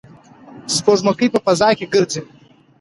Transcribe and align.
سپوږمکۍ 0.75 1.27
په 1.33 1.39
فضا 1.45 1.69
کې 1.77 1.85
ګرځي. 1.93 2.21